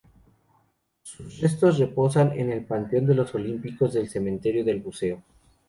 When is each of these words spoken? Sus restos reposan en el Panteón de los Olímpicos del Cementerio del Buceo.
Sus 1.03 1.39
restos 1.41 1.77
reposan 1.77 2.31
en 2.31 2.51
el 2.51 2.65
Panteón 2.65 3.05
de 3.05 3.13
los 3.13 3.35
Olímpicos 3.35 3.93
del 3.93 4.09
Cementerio 4.09 4.65
del 4.65 4.79
Buceo. 4.81 5.21